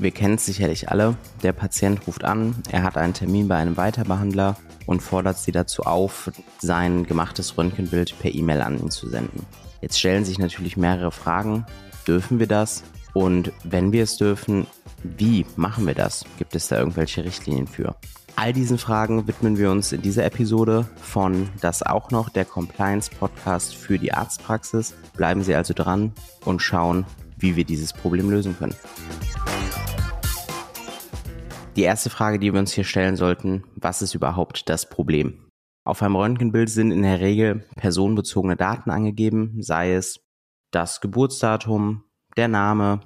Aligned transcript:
Wir 0.00 0.12
kennen 0.12 0.34
es 0.34 0.46
sicherlich 0.46 0.90
alle. 0.90 1.16
Der 1.42 1.52
Patient 1.52 2.06
ruft 2.06 2.24
an, 2.24 2.54
er 2.70 2.84
hat 2.84 2.96
einen 2.96 3.14
Termin 3.14 3.48
bei 3.48 3.56
einem 3.56 3.76
Weiterbehandler 3.76 4.56
und 4.86 5.02
fordert 5.02 5.38
sie 5.38 5.50
dazu 5.50 5.82
auf, 5.82 6.30
sein 6.60 7.04
gemachtes 7.04 7.58
Röntgenbild 7.58 8.16
per 8.20 8.32
E-Mail 8.32 8.60
an 8.60 8.78
ihn 8.78 8.90
zu 8.92 9.08
senden. 9.08 9.44
Jetzt 9.80 9.98
stellen 9.98 10.24
sich 10.24 10.38
natürlich 10.38 10.76
mehrere 10.76 11.10
Fragen. 11.10 11.66
Dürfen 12.06 12.38
wir 12.38 12.46
das? 12.46 12.84
Und 13.12 13.52
wenn 13.64 13.90
wir 13.90 14.04
es 14.04 14.16
dürfen, 14.16 14.68
wie 15.02 15.44
machen 15.56 15.84
wir 15.84 15.94
das? 15.94 16.24
Gibt 16.38 16.54
es 16.54 16.68
da 16.68 16.78
irgendwelche 16.78 17.24
Richtlinien 17.24 17.66
für? 17.66 17.96
All 18.36 18.52
diesen 18.52 18.78
Fragen 18.78 19.26
widmen 19.26 19.58
wir 19.58 19.68
uns 19.72 19.90
in 19.90 20.00
dieser 20.00 20.24
Episode 20.24 20.86
von 21.02 21.48
Das 21.60 21.82
auch 21.82 22.12
noch, 22.12 22.28
der 22.28 22.44
Compliance 22.44 23.10
Podcast 23.10 23.74
für 23.74 23.98
die 23.98 24.12
Arztpraxis. 24.12 24.94
Bleiben 25.16 25.42
Sie 25.42 25.56
also 25.56 25.74
dran 25.74 26.12
und 26.44 26.62
schauen, 26.62 27.04
wie 27.36 27.56
wir 27.56 27.64
dieses 27.64 27.92
Problem 27.92 28.30
lösen 28.30 28.56
können. 28.56 28.76
Die 31.78 31.84
erste 31.84 32.10
Frage, 32.10 32.40
die 32.40 32.52
wir 32.52 32.58
uns 32.58 32.72
hier 32.72 32.82
stellen 32.82 33.14
sollten, 33.14 33.62
was 33.76 34.02
ist 34.02 34.12
überhaupt 34.12 34.68
das 34.68 34.88
Problem? 34.88 35.48
Auf 35.84 36.02
einem 36.02 36.16
Röntgenbild 36.16 36.68
sind 36.68 36.90
in 36.90 37.02
der 37.02 37.20
Regel 37.20 37.68
personenbezogene 37.76 38.56
Daten 38.56 38.90
angegeben, 38.90 39.62
sei 39.62 39.92
es 39.92 40.18
das 40.72 41.00
Geburtsdatum, 41.00 42.02
der 42.36 42.48
Name, 42.48 42.98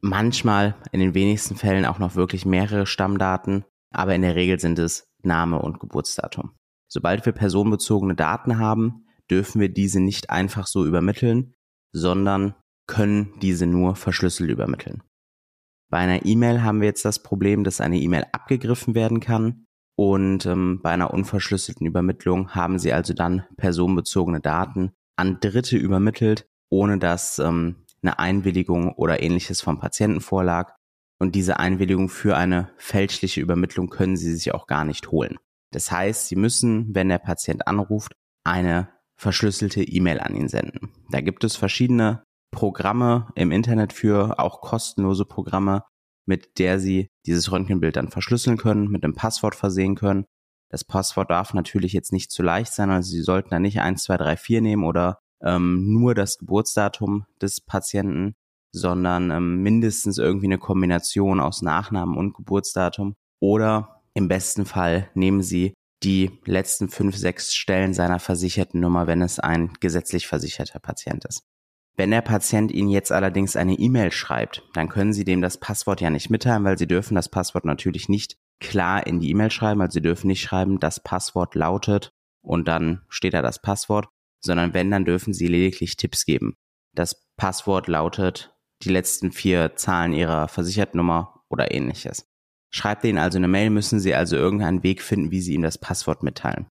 manchmal 0.00 0.76
in 0.92 1.00
den 1.00 1.14
wenigsten 1.14 1.56
Fällen 1.56 1.84
auch 1.84 1.98
noch 1.98 2.14
wirklich 2.14 2.46
mehrere 2.46 2.86
Stammdaten, 2.86 3.64
aber 3.92 4.14
in 4.14 4.22
der 4.22 4.36
Regel 4.36 4.60
sind 4.60 4.78
es 4.78 5.08
Name 5.24 5.60
und 5.60 5.80
Geburtsdatum. 5.80 6.54
Sobald 6.86 7.26
wir 7.26 7.32
personenbezogene 7.32 8.14
Daten 8.14 8.60
haben, 8.60 9.04
dürfen 9.28 9.60
wir 9.60 9.68
diese 9.68 9.98
nicht 9.98 10.30
einfach 10.30 10.68
so 10.68 10.86
übermitteln, 10.86 11.54
sondern 11.90 12.54
können 12.86 13.32
diese 13.42 13.66
nur 13.66 13.96
verschlüsselt 13.96 14.48
übermitteln. 14.48 15.02
Bei 15.88 15.98
einer 15.98 16.26
E-Mail 16.26 16.62
haben 16.62 16.80
wir 16.80 16.88
jetzt 16.88 17.04
das 17.04 17.22
Problem, 17.22 17.64
dass 17.64 17.80
eine 17.80 17.98
E-Mail 17.98 18.26
abgegriffen 18.32 18.94
werden 18.94 19.20
kann 19.20 19.66
und 19.96 20.44
ähm, 20.44 20.80
bei 20.82 20.90
einer 20.90 21.12
unverschlüsselten 21.12 21.86
Übermittlung 21.86 22.54
haben 22.54 22.78
Sie 22.78 22.92
also 22.92 23.14
dann 23.14 23.44
personenbezogene 23.56 24.40
Daten 24.40 24.92
an 25.16 25.40
Dritte 25.40 25.78
übermittelt, 25.78 26.46
ohne 26.68 26.98
dass 26.98 27.38
ähm, 27.38 27.86
eine 28.02 28.18
Einwilligung 28.18 28.92
oder 28.92 29.22
ähnliches 29.22 29.62
vom 29.62 29.80
Patienten 29.80 30.20
vorlag. 30.20 30.74
Und 31.18 31.34
diese 31.34 31.58
Einwilligung 31.58 32.10
für 32.10 32.36
eine 32.36 32.70
fälschliche 32.76 33.40
Übermittlung 33.40 33.88
können 33.88 34.18
Sie 34.18 34.34
sich 34.34 34.52
auch 34.52 34.66
gar 34.66 34.84
nicht 34.84 35.10
holen. 35.10 35.38
Das 35.72 35.90
heißt, 35.90 36.28
Sie 36.28 36.36
müssen, 36.36 36.94
wenn 36.94 37.08
der 37.08 37.18
Patient 37.18 37.66
anruft, 37.66 38.12
eine 38.44 38.90
verschlüsselte 39.16 39.82
E-Mail 39.82 40.20
an 40.20 40.34
ihn 40.36 40.48
senden. 40.48 40.92
Da 41.10 41.22
gibt 41.22 41.42
es 41.42 41.56
verschiedene 41.56 42.22
Programme 42.56 43.28
im 43.34 43.52
Internet 43.52 43.92
für, 43.92 44.40
auch 44.40 44.62
kostenlose 44.62 45.26
Programme, 45.26 45.84
mit 46.24 46.58
der 46.58 46.80
Sie 46.80 47.08
dieses 47.26 47.52
Röntgenbild 47.52 47.96
dann 47.96 48.08
verschlüsseln 48.08 48.56
können, 48.56 48.88
mit 48.88 49.04
einem 49.04 49.14
Passwort 49.14 49.54
versehen 49.54 49.94
können. 49.94 50.24
Das 50.70 50.82
Passwort 50.82 51.30
darf 51.30 51.52
natürlich 51.52 51.92
jetzt 51.92 52.12
nicht 52.12 52.32
zu 52.32 52.42
leicht 52.42 52.72
sein, 52.72 52.90
also 52.90 53.10
Sie 53.10 53.20
sollten 53.20 53.50
da 53.50 53.60
nicht 53.60 53.80
1, 53.80 54.02
2, 54.02 54.16
3, 54.16 54.36
4 54.38 54.60
nehmen 54.62 54.84
oder 54.84 55.20
ähm, 55.44 55.92
nur 55.92 56.14
das 56.14 56.38
Geburtsdatum 56.38 57.26
des 57.42 57.60
Patienten, 57.60 58.34
sondern 58.72 59.30
ähm, 59.30 59.62
mindestens 59.62 60.16
irgendwie 60.16 60.46
eine 60.46 60.58
Kombination 60.58 61.40
aus 61.40 61.60
Nachnamen 61.60 62.16
und 62.16 62.34
Geburtsdatum. 62.34 63.14
Oder 63.38 64.02
im 64.14 64.28
besten 64.28 64.64
Fall 64.64 65.10
nehmen 65.12 65.42
Sie 65.42 65.74
die 66.02 66.40
letzten 66.46 66.88
fünf, 66.88 67.16
sechs 67.16 67.54
Stellen 67.54 67.92
seiner 67.92 68.18
versicherten 68.18 68.80
Nummer, 68.80 69.06
wenn 69.06 69.20
es 69.20 69.38
ein 69.38 69.74
gesetzlich 69.80 70.26
versicherter 70.26 70.78
Patient 70.78 71.26
ist. 71.26 71.42
Wenn 71.96 72.10
der 72.10 72.20
Patient 72.20 72.70
Ihnen 72.72 72.90
jetzt 72.90 73.10
allerdings 73.10 73.56
eine 73.56 73.74
E-Mail 73.74 74.12
schreibt, 74.12 74.62
dann 74.74 74.90
können 74.90 75.14
Sie 75.14 75.24
dem 75.24 75.40
das 75.40 75.58
Passwort 75.58 76.02
ja 76.02 76.10
nicht 76.10 76.28
mitteilen, 76.28 76.64
weil 76.64 76.76
Sie 76.76 76.86
dürfen 76.86 77.14
das 77.14 77.30
Passwort 77.30 77.64
natürlich 77.64 78.10
nicht 78.10 78.36
klar 78.60 79.06
in 79.06 79.18
die 79.20 79.30
E-Mail 79.30 79.50
schreiben. 79.50 79.80
Also 79.80 79.94
Sie 79.94 80.02
dürfen 80.02 80.26
nicht 80.26 80.42
schreiben, 80.42 80.78
das 80.78 81.02
Passwort 81.02 81.54
lautet 81.54 82.10
und 82.42 82.68
dann 82.68 83.02
steht 83.08 83.32
da 83.32 83.40
das 83.40 83.62
Passwort, 83.62 84.08
sondern 84.40 84.74
wenn, 84.74 84.90
dann 84.90 85.06
dürfen 85.06 85.32
Sie 85.32 85.46
lediglich 85.46 85.96
Tipps 85.96 86.26
geben. 86.26 86.54
Das 86.94 87.26
Passwort 87.36 87.88
lautet 87.88 88.54
die 88.82 88.90
letzten 88.90 89.32
vier 89.32 89.74
Zahlen 89.76 90.12
Ihrer 90.12 90.48
Versichertennummer 90.48 91.42
oder 91.48 91.72
ähnliches. 91.72 92.28
Schreibt 92.70 93.04
Ihnen 93.04 93.18
also 93.18 93.38
eine 93.38 93.48
Mail, 93.48 93.70
müssen 93.70 94.00
Sie 94.00 94.14
also 94.14 94.36
irgendeinen 94.36 94.82
Weg 94.82 95.00
finden, 95.00 95.30
wie 95.30 95.40
Sie 95.40 95.54
ihm 95.54 95.62
das 95.62 95.78
Passwort 95.78 96.22
mitteilen. 96.22 96.66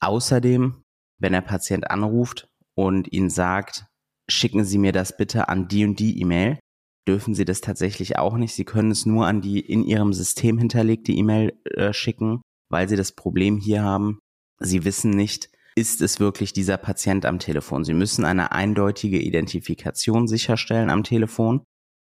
Außerdem, 0.00 0.82
wenn 1.18 1.32
der 1.32 1.40
Patient 1.40 1.88
anruft 1.88 2.48
und 2.74 3.12
Ihnen 3.12 3.30
sagt, 3.30 3.86
schicken 4.28 4.64
Sie 4.64 4.78
mir 4.78 4.92
das 4.92 5.16
bitte 5.16 5.48
an 5.48 5.68
die 5.68 5.84
und 5.84 5.98
die 5.98 6.20
E-Mail. 6.20 6.58
Dürfen 7.06 7.34
Sie 7.34 7.44
das 7.44 7.60
tatsächlich 7.60 8.18
auch 8.18 8.36
nicht. 8.36 8.54
Sie 8.54 8.64
können 8.64 8.90
es 8.90 9.06
nur 9.06 9.26
an 9.26 9.40
die 9.40 9.60
in 9.60 9.84
Ihrem 9.84 10.12
System 10.12 10.58
hinterlegte 10.58 11.12
E-Mail 11.12 11.52
äh, 11.64 11.92
schicken, 11.92 12.42
weil 12.68 12.88
Sie 12.88 12.96
das 12.96 13.12
Problem 13.12 13.58
hier 13.58 13.82
haben. 13.82 14.18
Sie 14.58 14.84
wissen 14.84 15.10
nicht, 15.10 15.50
ist 15.76 16.00
es 16.00 16.18
wirklich 16.18 16.52
dieser 16.52 16.78
Patient 16.78 17.26
am 17.26 17.38
Telefon. 17.38 17.84
Sie 17.84 17.94
müssen 17.94 18.24
eine 18.24 18.50
eindeutige 18.52 19.20
Identifikation 19.20 20.26
sicherstellen 20.26 20.90
am 20.90 21.04
Telefon. 21.04 21.62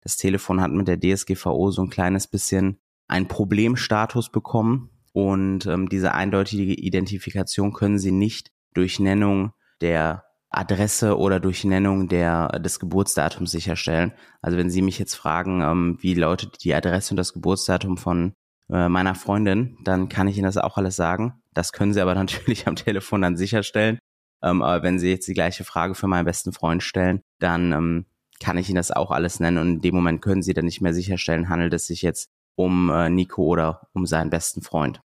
Das 0.01 0.17
Telefon 0.17 0.61
hat 0.61 0.71
mit 0.71 0.87
der 0.87 0.99
DSGVO 0.99 1.71
so 1.71 1.81
ein 1.81 1.89
kleines 1.89 2.27
bisschen 2.27 2.77
einen 3.07 3.27
Problemstatus 3.27 4.31
bekommen 4.31 4.91
und 5.13 5.65
ähm, 5.65 5.89
diese 5.89 6.13
eindeutige 6.13 6.73
Identifikation 6.73 7.73
können 7.73 7.97
Sie 7.97 8.11
nicht 8.11 8.51
durch 8.73 8.99
Nennung 8.99 9.53
der 9.81 10.24
Adresse 10.49 11.17
oder 11.17 11.39
durch 11.39 11.63
Nennung 11.63 12.07
der, 12.07 12.47
des 12.59 12.79
Geburtsdatums 12.79 13.51
sicherstellen. 13.51 14.13
Also 14.41 14.57
wenn 14.57 14.69
Sie 14.69 14.81
mich 14.81 14.99
jetzt 14.99 15.15
fragen, 15.15 15.61
ähm, 15.61 15.97
wie 15.99 16.13
lautet 16.13 16.63
die 16.63 16.73
Adresse 16.73 17.11
und 17.11 17.17
das 17.17 17.33
Geburtsdatum 17.33 17.97
von 17.97 18.33
äh, 18.69 18.89
meiner 18.89 19.15
Freundin, 19.15 19.77
dann 19.83 20.09
kann 20.09 20.27
ich 20.27 20.37
Ihnen 20.37 20.45
das 20.45 20.57
auch 20.57 20.77
alles 20.77 20.95
sagen. 20.95 21.41
Das 21.53 21.71
können 21.71 21.93
Sie 21.93 22.01
aber 22.01 22.15
natürlich 22.15 22.67
am 22.67 22.75
Telefon 22.75 23.21
dann 23.21 23.37
sicherstellen. 23.37 23.99
Ähm, 24.43 24.61
aber 24.61 24.83
wenn 24.83 24.99
Sie 24.99 25.09
jetzt 25.09 25.27
die 25.27 25.33
gleiche 25.33 25.63
Frage 25.63 25.95
für 25.95 26.07
meinen 26.07 26.25
besten 26.25 26.53
Freund 26.53 26.83
stellen, 26.83 27.21
dann 27.39 27.71
ähm, 27.71 28.05
kann 28.39 28.57
ich 28.57 28.69
Ihnen 28.69 28.77
das 28.77 28.91
auch 28.91 29.11
alles 29.11 29.39
nennen 29.39 29.57
und 29.57 29.67
in 29.67 29.81
dem 29.81 29.95
Moment 29.95 30.21
können 30.21 30.43
Sie 30.43 30.53
dann 30.53 30.65
nicht 30.65 30.81
mehr 30.81 30.93
sicherstellen, 30.93 31.49
handelt 31.49 31.73
es 31.73 31.87
sich 31.87 32.01
jetzt 32.01 32.29
um 32.55 32.89
äh, 32.89 33.09
Nico 33.09 33.43
oder 33.43 33.87
um 33.93 34.05
seinen 34.05 34.29
besten 34.29 34.61
Freund. 34.61 35.01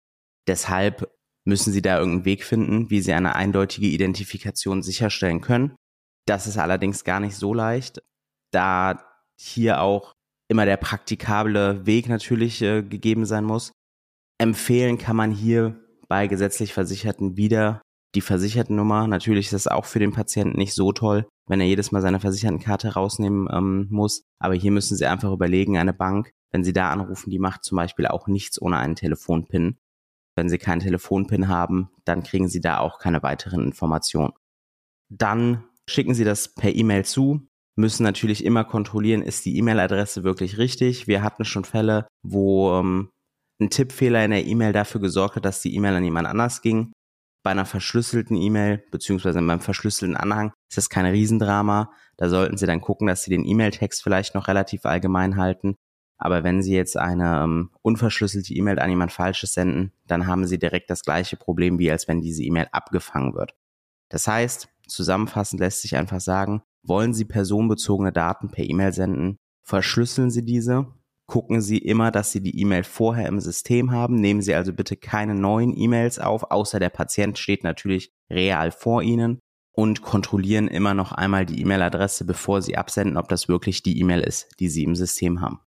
Deshalb 0.46 1.10
müssen 1.48 1.72
Sie 1.72 1.82
da 1.82 1.98
irgendeinen 1.98 2.26
Weg 2.26 2.44
finden, 2.44 2.90
wie 2.90 3.00
Sie 3.00 3.12
eine 3.14 3.34
eindeutige 3.34 3.86
Identifikation 3.86 4.82
sicherstellen 4.82 5.40
können. 5.40 5.74
Das 6.26 6.46
ist 6.46 6.58
allerdings 6.58 7.04
gar 7.04 7.20
nicht 7.20 7.36
so 7.36 7.54
leicht, 7.54 8.02
da 8.52 9.02
hier 9.40 9.80
auch 9.80 10.12
immer 10.48 10.66
der 10.66 10.76
praktikable 10.76 11.86
Weg 11.86 12.08
natürlich 12.08 12.60
äh, 12.60 12.82
gegeben 12.82 13.24
sein 13.24 13.44
muss. 13.44 13.72
Empfehlen 14.38 14.98
kann 14.98 15.16
man 15.16 15.30
hier 15.30 15.80
bei 16.06 16.26
gesetzlich 16.26 16.74
Versicherten 16.74 17.36
wieder 17.36 17.80
die 18.14 18.20
Versichertennummer. 18.20 19.06
Natürlich 19.06 19.46
ist 19.46 19.54
das 19.54 19.66
auch 19.68 19.86
für 19.86 19.98
den 19.98 20.12
Patienten 20.12 20.58
nicht 20.58 20.74
so 20.74 20.92
toll, 20.92 21.26
wenn 21.48 21.60
er 21.60 21.66
jedes 21.66 21.92
Mal 21.92 22.02
seine 22.02 22.20
Versichertenkarte 22.20 22.92
rausnehmen 22.92 23.48
ähm, 23.50 23.88
muss. 23.90 24.22
Aber 24.38 24.54
hier 24.54 24.70
müssen 24.70 24.96
Sie 24.96 25.06
einfach 25.06 25.32
überlegen, 25.32 25.78
eine 25.78 25.94
Bank, 25.94 26.30
wenn 26.50 26.62
Sie 26.62 26.74
da 26.74 26.90
anrufen, 26.90 27.30
die 27.30 27.38
macht 27.38 27.64
zum 27.64 27.76
Beispiel 27.76 28.06
auch 28.06 28.26
nichts 28.26 28.60
ohne 28.60 28.76
einen 28.76 28.96
Telefonpin. 28.96 29.78
Wenn 30.38 30.48
Sie 30.48 30.58
keinen 30.58 30.78
Telefonpin 30.78 31.48
haben, 31.48 31.90
dann 32.04 32.22
kriegen 32.22 32.48
Sie 32.48 32.60
da 32.60 32.78
auch 32.78 33.00
keine 33.00 33.24
weiteren 33.24 33.64
Informationen. 33.64 34.34
Dann 35.08 35.64
schicken 35.90 36.14
Sie 36.14 36.22
das 36.22 36.54
per 36.54 36.72
E-Mail 36.72 37.04
zu, 37.04 37.48
müssen 37.74 38.04
natürlich 38.04 38.44
immer 38.44 38.62
kontrollieren, 38.62 39.22
ist 39.22 39.44
die 39.46 39.56
E-Mail-Adresse 39.58 40.22
wirklich 40.22 40.56
richtig. 40.56 41.08
Wir 41.08 41.24
hatten 41.24 41.44
schon 41.44 41.64
Fälle, 41.64 42.06
wo 42.22 42.72
ähm, 42.78 43.10
ein 43.60 43.68
Tippfehler 43.68 44.24
in 44.24 44.30
der 44.30 44.46
E-Mail 44.46 44.72
dafür 44.72 45.00
gesorgt 45.00 45.34
hat, 45.34 45.44
dass 45.44 45.60
die 45.60 45.74
E-Mail 45.74 45.96
an 45.96 46.04
jemand 46.04 46.28
anders 46.28 46.62
ging. 46.62 46.92
Bei 47.42 47.50
einer 47.50 47.66
verschlüsselten 47.66 48.36
E-Mail 48.36 48.84
beziehungsweise 48.92 49.42
beim 49.42 49.60
verschlüsselten 49.60 50.16
Anhang 50.16 50.52
ist 50.70 50.76
das 50.76 50.88
kein 50.88 51.06
Riesendrama. 51.06 51.90
Da 52.16 52.28
sollten 52.28 52.58
Sie 52.58 52.66
dann 52.66 52.80
gucken, 52.80 53.08
dass 53.08 53.24
Sie 53.24 53.30
den 53.30 53.44
E-Mail-Text 53.44 54.04
vielleicht 54.04 54.36
noch 54.36 54.46
relativ 54.46 54.86
allgemein 54.86 55.36
halten 55.36 55.74
aber 56.18 56.42
wenn 56.42 56.62
Sie 56.62 56.74
jetzt 56.74 56.96
eine 56.96 57.42
ähm, 57.42 57.70
unverschlüsselte 57.82 58.52
E-Mail 58.52 58.80
an 58.80 58.90
jemand 58.90 59.12
Falsches 59.12 59.54
senden, 59.54 59.92
dann 60.06 60.26
haben 60.26 60.46
Sie 60.46 60.58
direkt 60.58 60.90
das 60.90 61.02
gleiche 61.02 61.36
Problem, 61.36 61.78
wie 61.78 61.90
als 61.90 62.08
wenn 62.08 62.20
diese 62.20 62.42
E-Mail 62.42 62.66
abgefangen 62.72 63.34
wird. 63.34 63.54
Das 64.08 64.26
heißt, 64.26 64.68
zusammenfassend 64.88 65.60
lässt 65.60 65.82
sich 65.82 65.96
einfach 65.96 66.20
sagen, 66.20 66.62
wollen 66.82 67.14
Sie 67.14 67.24
personenbezogene 67.24 68.12
Daten 68.12 68.50
per 68.50 68.64
E-Mail 68.64 68.92
senden, 68.92 69.38
verschlüsseln 69.62 70.30
Sie 70.30 70.44
diese, 70.44 70.86
gucken 71.26 71.60
Sie 71.60 71.78
immer, 71.78 72.10
dass 72.10 72.32
Sie 72.32 72.40
die 72.40 72.58
E-Mail 72.60 72.82
vorher 72.82 73.28
im 73.28 73.38
System 73.38 73.92
haben, 73.92 74.16
nehmen 74.16 74.42
Sie 74.42 74.54
also 74.54 74.72
bitte 74.72 74.96
keine 74.96 75.34
neuen 75.34 75.76
E-Mails 75.76 76.18
auf, 76.18 76.50
außer 76.50 76.80
der 76.80 76.88
Patient 76.88 77.38
steht 77.38 77.62
natürlich 77.62 78.10
real 78.30 78.72
vor 78.72 79.02
Ihnen 79.02 79.38
und 79.72 80.02
kontrollieren 80.02 80.66
immer 80.66 80.94
noch 80.94 81.12
einmal 81.12 81.46
die 81.46 81.60
E-Mail-Adresse, 81.60 82.24
bevor 82.24 82.62
Sie 82.62 82.76
absenden, 82.76 83.16
ob 83.16 83.28
das 83.28 83.46
wirklich 83.46 83.82
die 83.84 84.00
E-Mail 84.00 84.22
ist, 84.22 84.48
die 84.58 84.68
Sie 84.68 84.82
im 84.82 84.96
System 84.96 85.40
haben. 85.40 85.60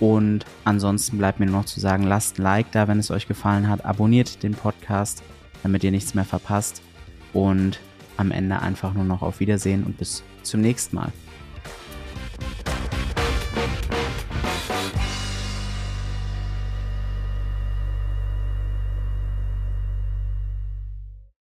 und 0.00 0.44
ansonsten 0.64 1.18
bleibt 1.18 1.38
mir 1.38 1.46
nur 1.46 1.60
noch 1.60 1.66
zu 1.66 1.78
sagen, 1.78 2.02
lasst 2.04 2.38
ein 2.38 2.42
Like 2.42 2.72
da, 2.72 2.88
wenn 2.88 2.98
es 2.98 3.12
euch 3.12 3.28
gefallen 3.28 3.68
hat, 3.68 3.84
abonniert 3.84 4.42
den 4.42 4.54
Podcast, 4.54 5.22
damit 5.62 5.84
ihr 5.84 5.92
nichts 5.92 6.14
mehr 6.14 6.24
verpasst 6.24 6.82
und 7.32 7.78
am 8.16 8.30
Ende 8.30 8.60
einfach 8.60 8.94
nur 8.94 9.04
noch 9.04 9.22
auf 9.22 9.40
Wiedersehen 9.40 9.84
und 9.84 9.98
bis 9.98 10.22
zum 10.42 10.60
nächsten 10.60 10.96
Mal. 10.96 11.12